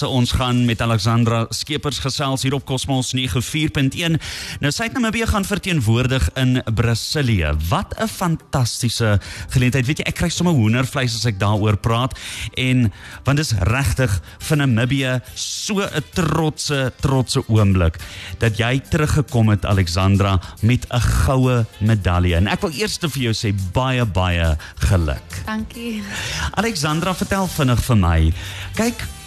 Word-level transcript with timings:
So 0.00 0.08
ons 0.16 0.30
gaan 0.32 0.62
met 0.64 0.80
Alexandra 0.80 1.42
Skeepers 1.52 1.98
gesels 2.00 2.40
hier 2.46 2.54
op 2.56 2.62
Cosmos 2.64 3.10
94.1. 3.12 4.14
Nou 4.62 4.70
sy 4.72 4.86
het 4.86 4.94
Namibië 4.96 5.26
gaan 5.28 5.44
verteenwoordig 5.44 6.30
in 6.40 6.62
Brasilië. 6.64 7.50
Wat 7.68 7.92
'n 8.00 8.08
fantastiese 8.08 9.20
geleentheid. 9.52 9.86
Weet 9.86 9.98
jy, 9.98 10.04
ek 10.08 10.14
kry 10.14 10.28
sommer 10.28 10.54
hoendervleis 10.54 11.14
as 11.14 11.26
ek 11.26 11.36
daaroor 11.38 11.76
praat 11.76 12.16
en 12.54 12.92
want 13.24 13.36
dit 13.36 13.46
is 13.46 13.52
regtig 13.60 14.20
vir 14.38 14.56
Namibië 14.56 15.20
so 15.34 15.84
'n 15.84 16.04
trotse 16.14 16.92
trotse 17.00 17.44
oomblik 17.48 18.00
dat 18.38 18.56
jy 18.56 18.80
teruggekom 18.80 19.48
het 19.48 19.66
Alexandra 19.66 20.40
met 20.62 20.86
'n 20.88 21.00
goue 21.00 21.66
medalje. 21.78 22.36
En 22.36 22.46
ek 22.46 22.60
wil 22.60 22.72
eers 22.72 22.96
vir 22.96 23.22
jou 23.22 23.34
sê 23.34 23.54
baie 23.72 24.04
baie 24.04 24.56
geluk. 24.76 25.42
Dankie. 25.44 26.02
Alexandra, 26.50 27.14
vertel 27.14 27.46
vinnig 27.46 27.84
vir 27.84 27.96
my. 27.96 28.32
Kyk, 28.74 29.19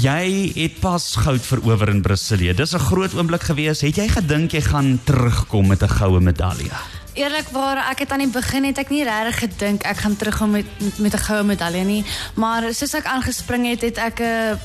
jy 0.00 0.52
het 0.54 0.80
pas 0.80 1.16
goud 1.16 1.44
verower 1.46 1.88
in 1.88 2.02
Brasilië. 2.02 2.54
Dis 2.54 2.74
'n 2.74 2.78
groot 2.78 3.14
oomblik 3.14 3.42
gewees. 3.42 3.80
Het 3.80 3.96
jy 3.96 4.08
gedink 4.08 4.52
jy 4.52 4.60
gaan 4.60 5.00
terugkom 5.04 5.66
met 5.66 5.82
'n 5.82 5.88
goue 5.88 6.20
medalje? 6.20 6.70
Eerlikwaar, 7.14 7.90
ek 7.90 7.98
het 7.98 8.10
aan 8.10 8.18
die 8.18 8.32
begin 8.32 8.64
het 8.64 8.78
ek 8.78 8.88
nie 8.88 9.04
regtig 9.04 9.38
gedink 9.38 9.82
ek 9.82 9.96
gaan 9.96 10.16
terugkom 10.16 10.50
met 10.50 10.66
met, 10.80 10.98
met 10.98 11.14
'n 11.14 11.18
goue 11.18 11.44
medalje 11.44 11.84
nie, 11.84 12.04
maar 12.34 12.74
soos 12.74 12.94
ek 12.94 13.04
aangespring 13.04 13.68
het, 13.68 13.80
het 13.80 13.98
ek 13.98 14.18
'n 14.20 14.22
uh, 14.22 14.56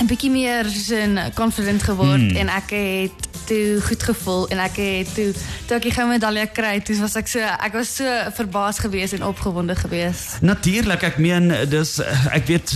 'n 0.00 0.06
bietjie 0.06 0.30
meer 0.30 0.66
sin 0.66 1.18
confident 1.34 1.82
geword 1.82 2.30
hmm. 2.30 2.36
en 2.36 2.48
ek 2.48 2.70
het 2.70 3.28
toe 3.48 3.80
goed 3.86 4.02
gevoel 4.02 4.46
en 4.54 4.62
ek 4.64 4.78
het 4.80 5.14
toe 5.16 5.28
toe 5.68 5.76
ek 5.78 5.86
die 5.88 5.94
goue 5.94 6.10
medalje 6.10 6.46
kry, 6.54 6.74
toe 6.84 6.96
was 7.00 7.16
ek 7.20 7.30
so 7.30 7.40
ek 7.42 7.76
was 7.76 7.94
so 8.00 8.16
verbaas 8.36 8.80
geweest 8.82 9.16
en 9.18 9.24
opgewonde 9.26 9.76
geweest. 9.78 10.38
Natuurlik, 10.44 11.06
ek 11.12 11.18
meen 11.22 11.50
dis 11.72 11.96
ek 12.32 12.46
weet 12.50 12.74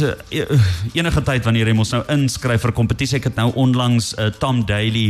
enige 0.97 1.25
tyd 1.27 1.47
wanneer 1.47 1.70
jy 1.70 1.77
mos 1.77 1.95
nou 1.95 2.02
inskryf 2.12 2.66
vir 2.66 2.75
kompetisie, 2.77 3.20
ek 3.20 3.30
het 3.30 3.39
nou 3.41 3.51
onlangs 3.59 4.12
uh, 4.16 4.30
Tom 4.41 4.65
Daly 4.69 5.09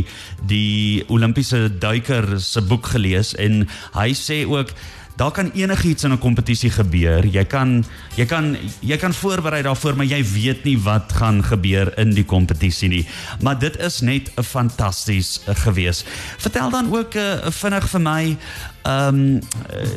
die 0.50 1.04
Olimpiese 1.12 1.66
duiker 1.80 2.36
se 2.42 2.62
boek 2.64 2.92
gelees 2.94 3.34
en 3.40 3.64
hy 3.96 4.10
sê 4.16 4.42
ook 4.48 4.72
daar 5.16 5.30
kan 5.30 5.50
enigiets 5.54 6.04
in 6.04 6.12
'n 6.12 6.18
kompetisie 6.18 6.70
gebeur. 6.70 7.26
Jy 7.26 7.44
kan 7.44 7.84
jy 8.14 8.26
kan 8.26 8.56
jy 8.80 8.96
kan 8.96 9.14
voorberei 9.14 9.62
daarvoor, 9.62 9.96
maar 9.96 10.06
jy 10.06 10.24
weet 10.24 10.64
nie 10.64 10.78
wat 10.78 11.12
gaan 11.12 11.44
gebeur 11.44 11.98
in 11.98 12.14
die 12.14 12.24
kompetisie 12.24 12.88
nie. 12.88 13.06
Maar 13.40 13.58
dit 13.58 13.76
is 13.76 14.00
net 14.00 14.30
'n 14.36 14.42
fantasties 14.42 15.40
gewees. 15.46 16.04
Vertel 16.38 16.70
dan 16.70 16.96
ook 16.96 17.14
uh, 17.14 17.50
vinnig 17.50 17.88
vir 17.88 18.00
my 18.00 18.36
ehm 18.82 19.14
um, 19.14 19.40
uh, 19.72 19.88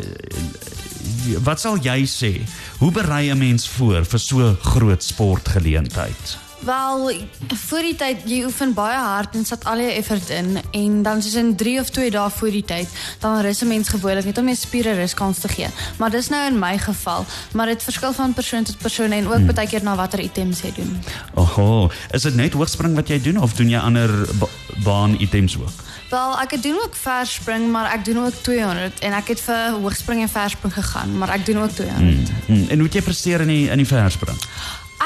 wat 1.44 1.60
sal 1.60 1.78
jy 1.78 2.06
sê? 2.06 2.42
Hoe 2.78 2.92
berei 2.92 3.32
'n 3.32 3.38
mens 3.38 3.68
voor 3.68 4.06
vir 4.06 4.20
so 4.20 4.58
groot 4.62 5.04
sportgeleentheid? 5.04 6.49
Wel, 6.60 7.12
voor 7.48 7.86
die 7.88 7.96
tyd 7.96 8.26
jy 8.28 8.42
oefen 8.44 8.74
baie 8.76 8.98
hard 8.98 9.36
en 9.40 9.46
sit 9.48 9.64
al 9.70 9.80
jou 9.80 9.92
effort 9.96 10.30
in 10.30 10.58
en 10.76 11.02
dan 11.04 11.22
soos 11.24 11.38
in 11.40 11.54
3 11.56 11.80
of 11.80 11.90
2 11.96 12.12
dae 12.12 12.30
voor 12.36 12.52
die 12.52 12.66
tyd, 12.68 12.90
dan 13.24 13.40
rus 13.42 13.62
'n 13.62 13.68
mens 13.68 13.90
gewoonlik 13.90 14.26
net 14.26 14.38
om 14.38 14.46
jou 14.46 14.56
spiere 14.56 14.94
ruskans 14.94 15.40
te 15.40 15.48
gee. 15.48 15.68
Maar 15.98 16.10
dis 16.10 16.30
nou 16.30 16.46
in 16.52 16.60
my 16.60 16.78
geval, 16.78 17.26
maar 17.54 17.66
dit 17.66 17.84
verskil 17.84 18.14
van 18.14 18.34
persoon 18.34 18.64
tot 18.64 18.78
persoon 18.78 19.12
en 19.12 19.28
ook 19.28 19.34
hmm. 19.34 19.54
baie 19.54 19.68
keer 19.68 19.84
na 19.84 19.96
watter 19.96 20.20
items 20.20 20.62
jy 20.62 20.72
doen. 20.76 21.00
Oho, 21.34 21.92
is 22.12 22.22
dit 22.22 22.36
net 22.36 22.54
hoogspring 22.54 22.96
wat 22.96 23.08
jy 23.08 23.22
doen 23.22 23.38
of 23.42 23.54
doen 23.54 23.70
jy 23.70 23.80
ander 23.80 24.10
ba 24.40 24.48
baan 24.84 25.16
items 25.20 25.58
ook? 25.58 25.72
Wel, 26.10 26.40
ek 26.40 26.52
het 26.52 26.64
doen 26.64 26.80
ook 26.84 26.96
verspring, 26.96 27.72
maar 27.72 27.94
ek 27.94 28.06
doen 28.06 28.18
ook 28.26 28.34
200 28.42 29.00
en 29.00 29.14
ek 29.14 29.28
het 29.28 29.42
vir 29.42 29.72
hoogspring 29.72 30.22
en 30.22 30.30
verspring 30.30 30.74
gegaan, 30.74 31.18
maar 31.18 31.30
ek 31.30 31.46
doen 31.46 31.58
ook 31.58 31.72
200. 31.72 32.30
Hmm. 32.30 32.56
Hmm. 32.56 32.70
En 32.70 32.76
hoe 32.76 32.86
het 32.86 32.94
jy 32.94 33.02
presteer 33.02 33.42
in 33.42 33.48
die 33.48 33.70
in 33.70 33.78
die 33.78 33.88
verspring? 33.88 34.38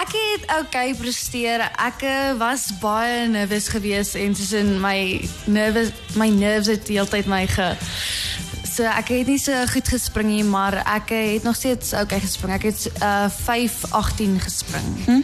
Ek 0.04 0.12
het 0.12 0.50
okay 0.59 0.90
presteer. 1.00 1.62
Ek 1.80 2.02
eh, 2.04 2.34
was 2.36 2.66
baie 2.82 3.23
nervus 3.32 3.70
geweest 3.72 4.18
en 4.20 4.34
soos 4.36 4.52
in 4.60 4.73
my 4.84 5.22
nerves 5.48 5.94
my 6.20 6.28
nerves 6.28 6.68
het 6.68 6.90
heeltyd 6.92 7.30
my 7.32 7.45
ge 7.48 7.70
So 8.73 8.84
ek 8.90 9.14
het 9.14 9.30
nie 9.30 9.38
so 9.38 9.54
goed 9.70 9.88
gespring 9.88 10.32
nie, 10.33 10.44
maar 10.44 10.80
ek 10.82 11.14
het 11.14 11.44
nog 11.48 11.55
steeds 11.55 11.94
okay 11.95 12.20
gespring. 12.20 12.55
Ek 12.58 12.67
het 12.67 12.89
uh 13.00 13.30
5:18 13.32 14.36
gespring. 14.44 14.88
Hm? 15.05 15.22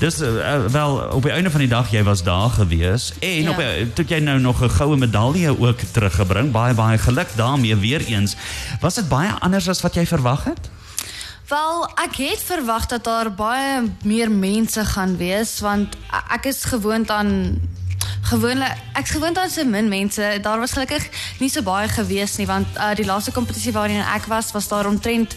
Dis 0.00 0.20
uh, 0.22 0.64
wel 0.70 0.96
op 1.12 1.28
die 1.28 1.34
einde 1.34 1.50
van 1.50 1.66
die 1.66 1.68
dag 1.68 1.90
jy 1.92 2.02
was 2.06 2.22
daar 2.24 2.56
gewees 2.56 3.12
en 3.20 3.42
ja. 3.42 3.50
op 3.50 3.60
toe 3.98 4.06
jy 4.08 4.22
nou 4.24 4.38
nog 4.40 4.62
'n 4.64 4.70
goue 4.80 4.96
medalje 4.96 5.52
ook 5.60 5.84
teruggebring. 5.92 6.54
Baie 6.56 6.74
baie 6.74 6.98
geluk 6.98 7.28
daarmee 7.36 7.76
weer 7.76 8.06
eens. 8.06 8.36
Was 8.80 8.94
dit 8.94 9.08
baie 9.08 9.34
anders 9.38 9.68
as 9.68 9.82
wat 9.82 9.94
jy 9.94 10.06
verwag 10.06 10.44
het? 10.44 10.70
Wel, 11.48 11.88
ek 12.04 12.16
het 12.16 12.42
verwag 12.46 12.86
dat 12.86 13.04
daar 13.04 13.32
baie 13.34 13.82
meer 14.04 14.30
mense 14.30 14.84
gaan 14.84 15.16
wees 15.16 15.58
want 15.60 15.96
ek 16.30 16.44
is 16.44 16.64
gewoond 16.64 17.10
aan 17.10 17.32
gewoonlik 18.32 18.80
ek's 18.96 19.10
gewoond 19.10 19.38
aan 19.38 19.50
so 19.50 19.64
min 19.64 19.88
mense. 19.88 20.38
Daar 20.42 20.58
was 20.58 20.72
gelukkig 20.72 21.08
nie 21.38 21.50
so 21.52 21.62
baie 21.62 21.88
gewees 21.88 22.36
nie 22.40 22.46
want 22.46 22.68
uh, 22.76 22.92
die 22.96 23.06
laaste 23.06 23.32
kompetisie 23.32 23.72
waarin 23.72 24.00
ek 24.00 24.28
was 24.30 24.52
was 24.56 24.68
daar 24.68 24.88
omtrent 24.88 25.36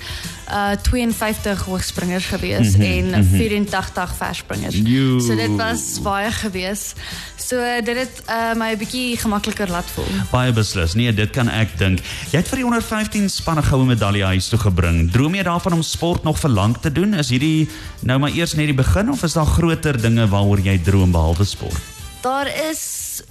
uh 0.50 0.75
52 0.85 1.63
hoogspringers 1.66 2.25
gewees 2.25 2.75
mm 2.75 2.81
-hmm, 2.81 2.91
en 2.91 3.06
mm 3.06 3.13
-hmm. 3.13 3.38
84 3.38 4.16
verspringers. 4.16 4.75
You. 4.75 5.22
So 5.22 5.35
dit 5.35 5.56
was 5.56 6.01
baie 6.01 6.31
gewees. 6.31 6.94
So 7.35 7.56
dit 7.83 7.97
het 7.97 8.23
uh, 8.29 8.53
my 8.56 8.72
'n 8.73 8.78
bietjie 8.78 9.17
gemakliker 9.17 9.69
laat 9.69 9.89
voel. 9.94 10.12
Baie 10.31 10.51
beslis. 10.51 10.94
Nee, 10.94 11.13
dit 11.13 11.29
kan 11.29 11.50
ek 11.50 11.77
dink. 11.77 12.00
Jy 12.31 12.38
het 12.38 12.47
vir 12.47 12.57
die 12.57 12.63
115 12.63 13.29
spanne 13.29 13.63
goue 13.63 13.85
medalje 13.85 14.23
huis 14.23 14.47
toe 14.47 14.59
gebring. 14.59 15.12
Droom 15.12 15.35
jy 15.35 15.44
daarvan 15.44 15.73
om 15.73 15.81
sport 15.81 16.23
nog 16.23 16.39
vir 16.39 16.50
lank 16.50 16.77
te 16.81 16.91
doen? 16.91 17.13
Is 17.13 17.29
hierdie 17.29 17.69
nou 18.00 18.19
maar 18.19 18.31
eers 18.31 18.53
net 18.53 18.66
die 18.66 18.73
begin 18.73 19.12
of 19.12 19.23
is 19.23 19.33
daar 19.33 19.45
groter 19.45 20.01
dinge 20.01 20.27
waaroor 20.27 20.59
jy 20.59 20.79
droom 20.83 21.12
behalwe 21.12 21.44
sport? 21.44 21.94
Daar 22.25 22.47
is 22.69 23.22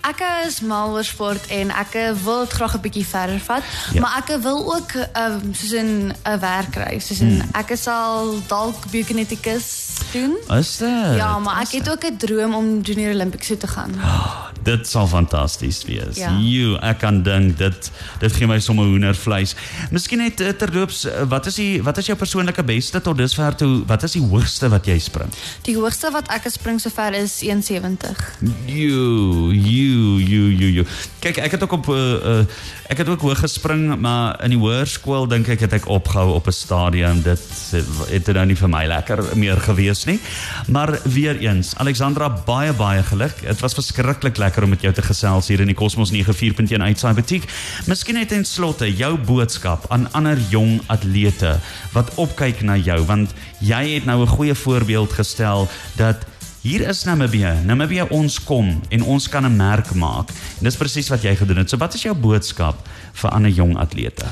ek 0.00 0.22
is 0.46 0.62
mal 0.64 0.94
oor 0.96 1.04
sport 1.04 1.50
en 1.52 1.68
ek 1.76 1.92
wil 2.24 2.46
dit 2.46 2.54
graag 2.56 2.74
'n 2.78 2.80
bietjie 2.80 3.04
verder 3.06 3.40
vat, 3.44 3.62
ja. 3.92 4.00
maar 4.00 4.14
ek 4.22 4.40
wil 4.40 4.74
ook 4.74 4.94
um, 4.96 5.52
soos 5.52 5.74
'n 5.76 6.08
'n 6.24 6.38
werk 6.40 6.70
kry. 6.72 6.98
Soos 6.98 7.20
in 7.20 7.36
hmm. 7.36 7.50
ek 7.52 7.76
sal 7.76 8.40
dalk 8.48 8.88
biokineticus 8.90 9.68
doen. 10.12 10.40
Is 10.56 10.76
dit? 10.76 11.20
Ja, 11.20 11.38
maar 11.38 11.60
ek 11.60 11.84
het 11.84 11.90
ook 11.90 12.04
'n 12.04 12.16
droom 12.16 12.54
om 12.54 12.80
Junior 12.80 13.12
Olympics 13.12 13.46
toe 13.46 13.56
te 13.56 13.66
gaan. 13.66 13.92
Oh, 14.00 14.48
dit 14.66 14.88
sal 14.88 15.08
fantasties 15.08 15.82
wees. 15.88 16.18
Ja. 16.20 16.32
You, 16.36 16.76
ek 16.84 17.00
kan 17.02 17.22
dink 17.26 17.56
dit 17.60 17.90
dit 18.20 18.36
gee 18.36 18.48
my 18.48 18.58
sommer 18.62 18.88
hoendervleis. 18.90 19.54
Miskien 19.94 20.22
net 20.22 20.40
uh, 20.44 20.52
terloops, 20.56 21.04
uh, 21.08 21.24
wat 21.30 21.48
is 21.50 21.56
die 21.60 21.80
wat 21.84 22.00
is 22.00 22.10
jou 22.10 22.16
persoonlike 22.18 22.64
beste 22.68 23.00
tot 23.00 23.18
dusver 23.18 23.56
toe? 23.56 23.70
Wat 23.88 24.04
is 24.06 24.16
die 24.18 24.24
hoogste 24.24 24.70
wat 24.72 24.88
jy 24.88 24.98
spring? 25.00 25.32
Die 25.68 25.76
hoogste 25.78 26.12
wat 26.14 26.28
ek 26.32 26.44
gespring 26.48 26.80
sover 26.82 27.16
is 27.16 27.38
170. 27.40 28.20
You, 28.68 29.52
you, 29.54 30.20
you, 30.20 30.50
you, 30.52 30.70
you. 30.80 30.86
Kyk, 31.24 31.40
ek 31.40 31.56
het 31.56 31.64
ook 31.64 31.78
op 31.80 31.90
uh, 31.94 31.96
uh, 31.96 32.44
ek 32.92 33.02
het 33.04 33.08
ook 33.08 33.24
hoog 33.24 33.40
gespring, 33.44 33.94
maar 34.02 34.36
in 34.44 34.54
die 34.54 34.60
hoërskool 34.60 35.28
dink 35.30 35.48
ek 35.52 35.64
het 35.66 35.78
ek 35.80 35.88
opgehou 35.88 36.34
op 36.36 36.48
'n 36.50 36.56
stadium. 36.56 37.22
Dit 37.24 37.40
het, 37.72 37.88
het 38.10 38.32
nou 38.36 38.46
nie 38.52 38.58
vir 38.58 38.68
my 38.68 38.84
lekker 38.86 39.24
meer 39.36 39.60
gewees 39.60 40.04
nie. 40.04 40.20
Maar 40.68 40.98
weer 41.04 41.38
eens, 41.40 41.72
Alexandra, 41.76 42.28
baie 42.46 42.72
baie 42.72 43.02
geluk. 43.02 43.40
Dit 43.40 43.60
was 43.60 43.74
verskriklik 43.74 44.36
lekker 44.36 44.49
om 44.58 44.68
met 44.68 44.82
jou 44.82 44.92
te 44.92 45.02
gesels 45.02 45.48
hier 45.48 45.60
in 45.60 45.70
die 45.70 45.76
Cosmos 45.78 46.10
94.1 46.10 46.82
uitsaai 46.82 47.14
butiek. 47.14 47.46
Miskien 47.86 48.18
net 48.18 48.32
in 48.32 48.44
slotte 48.44 48.88
jou 48.88 49.18
boodskap 49.18 49.86
aan 49.94 50.08
ander 50.12 50.38
jong 50.50 50.80
atlete 50.88 51.60
wat 51.92 52.10
opkyk 52.16 52.62
na 52.66 52.76
jou, 52.76 52.98
want 53.06 53.34
jy 53.60 53.94
het 53.94 54.04
nou 54.04 54.22
'n 54.22 54.34
goeie 54.36 54.54
voorbeeld 54.54 55.12
gestel 55.12 55.68
dat 55.96 56.26
Hier 56.60 56.88
is 56.88 57.04
Namibië. 57.04 57.64
Namibië 57.64 58.04
ons 58.12 58.34
kom 58.44 58.80
en 58.88 59.02
ons 59.02 59.28
kan 59.28 59.44
'n 59.44 59.56
merk 59.56 59.94
maak. 59.94 60.28
En 60.58 60.64
dis 60.64 60.76
presies 60.76 61.08
wat 61.08 61.22
jy 61.22 61.36
gedoen 61.36 61.56
het. 61.56 61.70
So 61.70 61.76
wat 61.76 61.94
is 61.94 62.02
jou 62.02 62.14
boodskap 62.14 62.88
vir 63.12 63.30
ander 63.30 63.50
jong 63.50 63.78
atlete? 63.78 64.26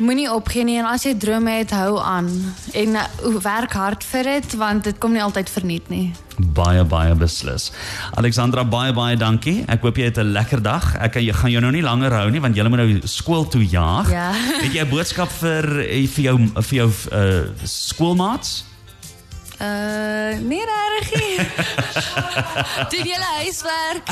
Moenie 0.00 0.30
opgee 0.32 0.64
nie 0.64 0.78
en 0.80 0.86
as 0.88 1.04
jy 1.04 1.12
drome 1.20 1.52
het, 1.58 1.72
hou 1.76 1.98
aan 2.00 2.30
en 2.78 2.96
uh, 2.96 3.04
werk 3.44 3.74
hard 3.76 4.04
vir 4.08 4.28
dit 4.30 4.54
want 4.56 4.86
dit 4.88 4.98
kom 4.98 5.12
nie 5.12 5.22
altyd 5.22 5.52
verniet 5.52 5.90
nie. 5.92 6.06
Baie 6.56 6.84
baie 6.88 7.12
beslis. 7.18 7.68
Alexandra 8.16 8.64
baie 8.64 8.94
baie 8.96 9.18
dankie. 9.20 9.60
Ek 9.68 9.84
hoop 9.84 10.00
jy 10.00 10.08
het 10.08 10.18
'n 10.18 10.32
lekker 10.32 10.62
dag. 10.64 10.96
Ek 10.96 11.12
kan 11.12 11.24
jy 11.24 11.36
gaan 11.36 11.52
jou 11.52 11.60
nou 11.60 11.72
nie 11.72 11.84
langer 11.84 12.12
hou 12.12 12.30
nie 12.30 12.40
want 12.40 12.56
jy 12.56 12.64
moet 12.68 12.80
nou 12.80 13.00
skool 13.04 13.44
toe 13.48 13.64
jaag. 13.64 14.10
Ja. 14.10 14.32
Het 14.64 14.72
jy 14.72 14.82
'n 14.82 14.88
boodskap 14.88 15.28
vir 15.28 15.84
eh, 15.84 16.06
vir 16.08 16.24
jou 16.24 16.36
vir 16.48 16.76
jou 16.76 16.90
uh, 17.12 17.44
skoolmaats? 17.64 18.71
Uh, 19.62 20.38
nee, 20.38 20.64
regtig. 20.64 21.54
Doen 22.88 23.06
julle 23.06 23.28
huiswerk? 23.36 24.08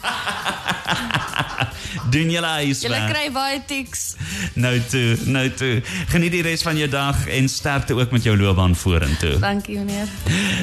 Doen 2.12 2.30
julle 2.30 2.46
huiswerk? 2.46 2.94
Julle 2.94 3.08
kry 3.08 3.30
baie 3.32 3.62
tiks. 3.64 4.12
Nou 4.60 4.74
toe, 4.92 5.16
nou 5.24 5.46
toe. 5.56 5.80
Geniet 6.12 6.36
die 6.36 6.42
res 6.44 6.60
van 6.66 6.76
jou 6.76 6.88
dag 6.92 7.16
en 7.32 7.48
sterkte 7.48 7.96
ook 7.96 8.12
met 8.12 8.28
jou 8.28 8.36
loopbaan 8.36 8.76
vorentoe. 8.76 9.38
Dankie, 9.40 9.78
meneer. 9.78 10.08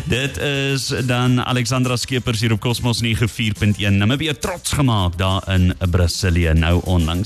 Dit 0.06 0.38
is 0.38 0.92
dan 1.10 1.42
Alexandra 1.42 1.98
Skeepers 1.98 2.46
hier 2.46 2.54
op 2.54 2.62
Cosmos 2.62 3.02
94.1. 3.02 3.98
Nou, 3.98 4.06
my 4.06 4.22
baie 4.22 4.38
trots 4.38 4.78
gemaak 4.78 5.18
daar 5.18 5.42
in 5.50 5.74
Brasilië 5.90 6.54
nou 6.54 6.78
onlangs. 6.86 7.26